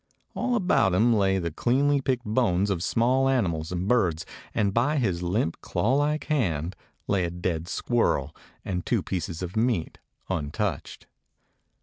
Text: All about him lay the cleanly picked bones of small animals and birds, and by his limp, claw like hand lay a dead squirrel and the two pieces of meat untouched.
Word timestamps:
All 0.33 0.55
about 0.55 0.95
him 0.95 1.13
lay 1.13 1.37
the 1.37 1.51
cleanly 1.51 2.01
picked 2.01 2.25
bones 2.25 2.71
of 2.71 2.81
small 2.81 3.29
animals 3.29 3.71
and 3.71 3.87
birds, 3.87 4.25
and 4.51 4.73
by 4.73 4.97
his 4.97 5.21
limp, 5.21 5.61
claw 5.61 5.93
like 5.93 6.23
hand 6.23 6.75
lay 7.05 7.23
a 7.23 7.29
dead 7.29 7.67
squirrel 7.67 8.35
and 8.65 8.79
the 8.79 8.83
two 8.85 9.03
pieces 9.03 9.43
of 9.43 9.55
meat 9.55 9.99
untouched. 10.27 11.05